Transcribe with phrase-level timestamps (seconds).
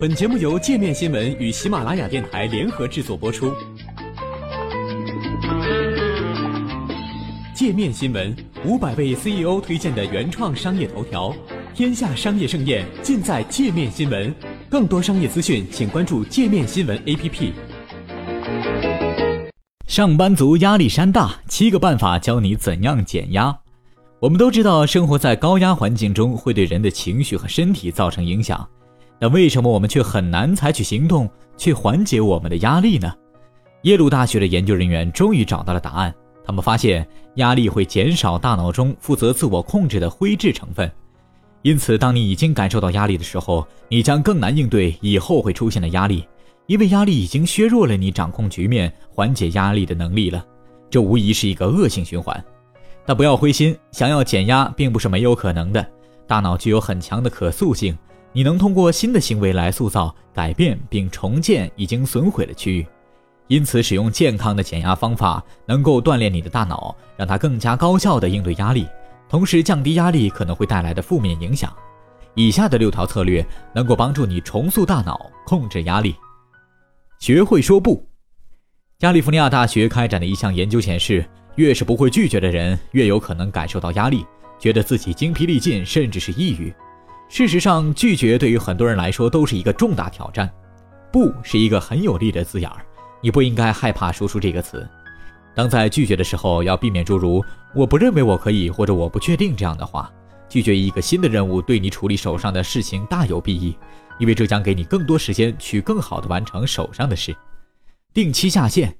[0.00, 3.52] 本节目由界面新闻与喜马拉雅电台联合制作播出。
[7.52, 8.32] 界面新闻
[8.64, 11.34] 五百位 CEO 推荐的原创商业头条，
[11.74, 14.32] 天下商业盛宴尽在界面新闻。
[14.70, 17.50] 更多商业资讯，请关注界面新闻 APP。
[19.88, 23.58] 上班族压力山大，七个办法教你怎样减压。
[24.20, 28.64] 我们都知道，生活在高压环境中会对人的情绪和身体造成影响。
[29.18, 33.12] 但为什么我们却很难采取行动去缓解我们的压力呢？
[33.82, 36.14] 耶鲁大学的研究人员终于找到了答案。
[36.44, 40.90] 他们发现，压力会减少大脑中负责自我控制的灰质成分，
[41.62, 46.26] 因此，当你已经感受到压力的时候，你将更难应对以后会出现的压力，
[46.66, 50.42] 因为压力已经削弱了你掌控局面、缓解压力的能力了。
[50.88, 52.42] 这无疑是一个恶性循环。
[53.04, 55.86] 但不要灰心，想要减压并不是没有可能的。
[56.26, 57.96] 大脑具有很强的可塑性。
[58.32, 62.86] 你能通过新的行为来塑造、改变并重建已经损毁的区域，
[63.46, 68.86] 因此使用健康的减压方法能够锻炼你的大脑，让它更加高效地应对压力，
[69.28, 71.74] 同时降低压力可能会带来的负面影响。
[72.34, 73.44] 以下的六条策略
[73.74, 76.14] 能够帮助你重塑大脑，控制压力。
[77.18, 78.06] 学会说不。
[78.98, 81.24] 加利福尼亚大学开展的一项研究显示，
[81.56, 84.24] 越是不会拒绝的人，越有可能感受到压力，
[84.58, 86.72] 觉得自己精疲力尽，甚至是抑郁。
[87.28, 90.50] 事实上，拒绝对于很多人来说都是一个重大挑战。
[91.12, 92.84] 不是一个很有力的字眼儿，
[93.22, 94.86] 你不应该害怕说出这个词。
[95.54, 100.10] 当在拒绝的时候，要避免诸如“我不认为我可以”或者“我不确定”这样的话。
[100.48, 103.76] 拒绝一个新的任务对你处理手上的事情大有裨益，
[104.18, 107.36] 因为这将给你更多时间去更好地完成手上的事。
[108.14, 108.96] 定期下线。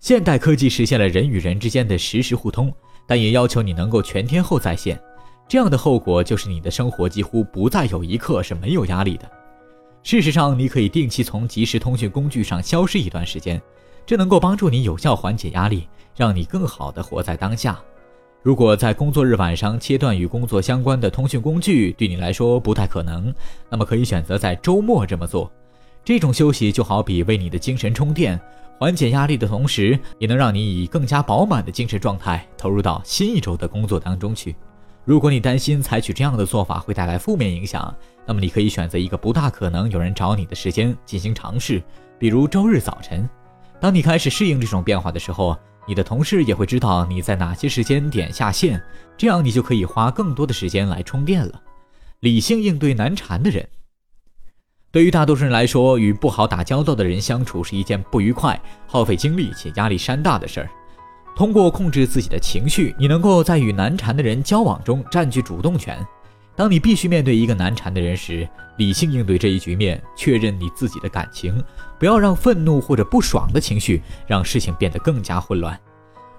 [0.00, 2.72] 现代科技实现了人与人之间的实时互通，
[3.06, 5.00] 但也要求你能够全天候在线。
[5.48, 9.28] 这样的后果就是你的生活几乎不再有一刻是没有压力的。
[10.02, 13.60] 事实上，你可以定期从即时通讯工具上消失一段时间，
[14.06, 17.78] 这能够帮助你有效缓解压力，让你更好的活在当下。
[18.42, 23.34] 如果在工作日晚上切断与工作相关的通讯工具对你来说不太可能，
[23.68, 25.50] 那么可以选择在周末这么做。
[26.04, 28.40] 这种休息就好比为你的精神充电，
[28.78, 34.54] 缓解压力的同时，也能让你以更加饱满的精神状态投入到新一周的工作当中去。
[35.08, 37.96] 如果你担心采取这样的做法会带来负面影响，
[38.26, 41.82] 那么你可以选择一个不大可能有人找你的时间进行尝试，
[42.18, 43.26] 比如周日早晨。
[43.80, 48.78] 当你开始适应这种变化的时候，你的同事也会知道你在哪些时间点下线，
[49.16, 51.58] 这样你就可以花更多的时间来充电了。
[52.20, 53.66] 理性应对难缠的人，
[54.90, 60.68] 对于大多数人来说，与不好打交道的人相处是一件不愉快、耗费精力且压力山大的事儿。
[61.38, 66.04] 通过控制自己的情绪，你能够在与难缠的人交往中占据主动权。
[66.56, 71.62] 当你必须面对一个难缠的人时，理性应对这一局面，确认你自己的感情，
[71.96, 75.78] 不要让愤怒或者不爽的情绪让事情变得更加混乱。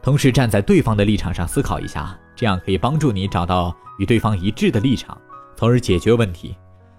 [0.00, 5.14] 同时，站在对方的立场上思考一下，这样可以帮助你找到与对方一致的立场，
[5.58, 6.56] 从而解决问题。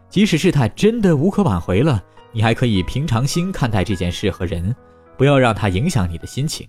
[0.07, 1.99] 即使事态真的无可挽回了，
[2.31, 4.75] 你还可以平常心看待这件事和人，
[5.17, 6.67] 不要让它影响你的心情。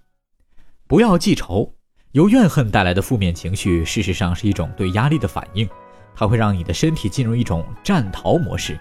[0.88, 1.71] 不要记仇，
[2.12, 5.69] 由怨恨带来的负面情绪，事实上是一种对压力的反应，
[6.16, 8.81] 它会让你的身体进入一种战逃模式。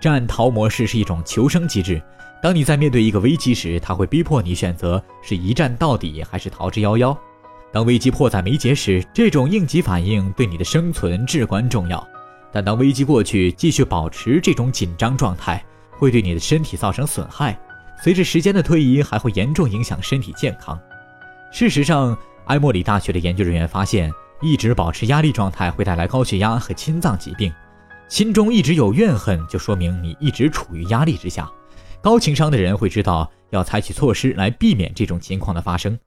[0.00, 2.00] 战逃模式是一种求生机制，
[2.40, 7.18] 当你在面对一个危机时，它会逼迫你选择是一战到底还是逃之夭夭。
[7.72, 12.06] 当危机迫在眉睫时，这种应急反应对你的生存至关重要。
[12.52, 15.60] 但当危机过去，继续保持这种紧张状态，
[15.98, 17.58] 会对你的身体造成损害，
[18.04, 20.80] 随着时间的推移，还会严重影响身体健康。
[21.52, 22.16] 事实上，
[22.46, 27.52] 埃默里大学的研究人员发现，一直保持压力状态会带来高血压和心脏疾病。
[28.08, 31.50] 心中一直有怨恨，就说明你一直处于压力之下。
[32.00, 35.98] 高情商的人会知道要采取措施来避免这种情况的发生。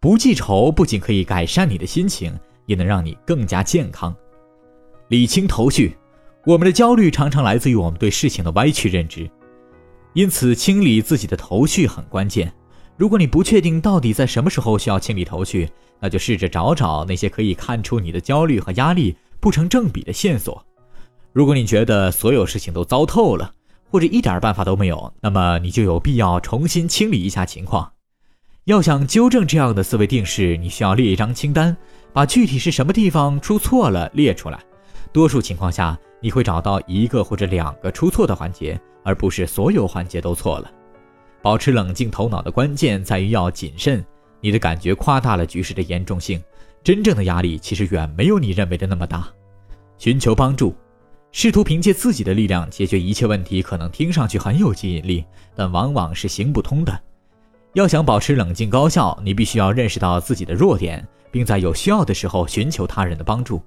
[0.00, 2.36] 不记仇不仅可以改善你的心情，
[2.66, 4.14] 也能让你更加健康。
[5.08, 5.96] 理清头绪，
[6.44, 9.30] 我们的焦虑常常来自于我们对事情的歪曲认知，
[10.12, 12.52] 因此清理自己的头绪很关键。
[12.96, 15.68] 如果你不确定到底在什么时候需要清理头绪，
[15.98, 20.64] 那就试着找找那些可以看出你的焦虑和压力不成正比的线索。
[21.32, 23.52] 如果你觉得所有事情都糟透了，
[23.90, 27.90] 或者一点办法都没有，那么你就有必要重新清理一下情况。
[28.66, 31.76] 要想纠正这样的思维定式，你需要列一张清单，
[32.12, 34.60] 把具体是什么地方出错了列出来。
[35.12, 40.70] 多数情况下，你会找到一个或者两个出错的环节，而不是所有环节都错了。
[41.44, 44.02] 保持冷静头脑的关键在于要谨慎。
[44.40, 46.42] 你的感觉夸大了局势的严重性，
[46.82, 49.28] 真正的压力其实远没有你认为的那么大。
[49.98, 50.74] 寻求帮助，
[51.32, 55.22] 试图凭借自己的力量解决一切问题，可能听上去很有吸引力，
[55.54, 56.98] 但往往是行不通的。
[57.74, 63.62] 要想保持冷静高效，你必须要认识到自己的弱点，并在有需要的时候寻求他人的帮助。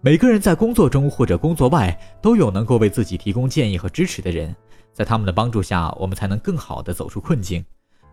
[0.00, 4.54] 每个人在工作中或者工作外都有能够为自己提供建议和支持的人，
[4.96, 7.62] 在他们的帮助下，我们才能更好地走出困境。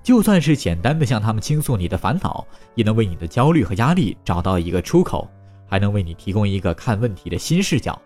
[0.04, 2.46] 就算是简单的向他们倾诉你的烦恼，
[2.76, 5.26] 也能为你的焦虑和压力找到一个出口，
[5.66, 7.98] 还能为你提供一个看问题的新视角。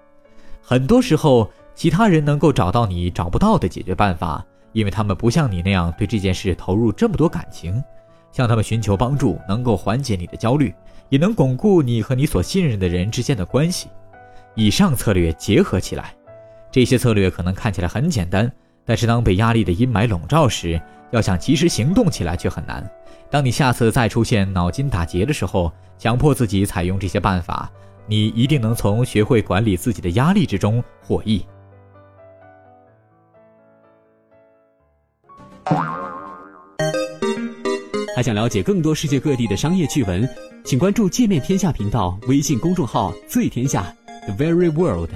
[0.62, 7.84] 很多时候，其他人能够找到你找不到的解决办法，因为他们不像你那样对这件事投入这么多感情。
[8.32, 10.72] 向他们寻求帮助，能够缓解你的焦虑，
[11.10, 13.88] 也能巩固你和你所信任的人之间的关系。
[14.54, 16.14] 以上策略结合起来，
[16.70, 18.52] 这些策略可能看起来很简单，
[18.88, 20.82] 但是当被压力的阴霾笼罩时，
[21.12, 22.90] 要想及时行动起来却很难。
[23.30, 27.70] 当你下次再出现脑筋打结的时候，强迫自己采用这些办法。
[28.10, 31.46] 你一定能从学会管理自己的压力之中获益。
[38.16, 40.26] 还想了解更多世界各地的商业趣闻，
[40.64, 43.94] 请关注“界面天下”频道微信公众号“最天下
[44.26, 45.12] The Very World”。